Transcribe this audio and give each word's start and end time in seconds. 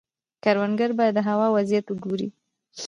کروندګر 0.43 0.91
باید 0.99 1.13
د 1.17 1.19
هوا 1.29 1.47
وضعیت 1.55 1.85
وګوري. 1.87 2.27